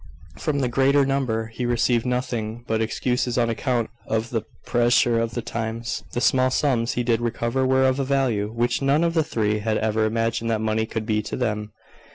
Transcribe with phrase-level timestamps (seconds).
[0.39, 5.35] From the greater number he received nothing but excuses on account of the pressure of
[5.35, 6.03] the times.
[6.13, 9.59] The small sums he did recover were of a value which none of the three
[9.59, 11.71] had ever imagined that money could be to them.